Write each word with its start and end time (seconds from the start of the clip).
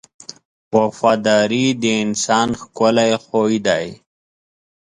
•وفاداري 0.77 1.65
د 1.81 1.83
انسان 2.03 2.47
ښکلی 2.61 3.11
خوی 3.23 3.57
دی. 3.67 3.85